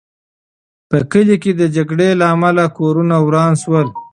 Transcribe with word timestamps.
په 0.89 0.97
کلي 1.11 1.35
کې 1.43 1.51
د 1.55 1.63
جګړې 1.75 2.09
له 2.19 2.25
امله 2.35 2.63
کورونه 2.77 3.15
وران 3.25 3.53
شول. 3.61 3.87